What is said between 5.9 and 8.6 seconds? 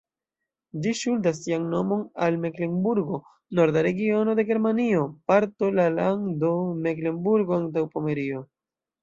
lando Meklenburgo-Antaŭpomerio.